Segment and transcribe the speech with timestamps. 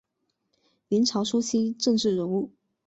[0.87, 2.49] 明朝初期政治人物。